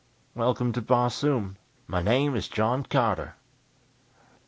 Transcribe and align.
"Welcome 0.33 0.71
to 0.71 0.81
Barsoom! 0.81 1.57
My 1.85 2.01
name 2.01 2.35
is 2.35 2.47
John 2.47 2.81
Carter." 2.81 3.35